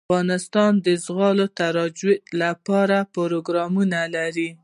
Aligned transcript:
افغانستان 0.09 0.71
د 0.85 0.87
زغال 1.05 1.37
د 1.49 1.53
ترویج 1.59 1.99
لپاره 2.41 2.97
پروګرامونه 3.15 3.99
لري. 4.15 4.49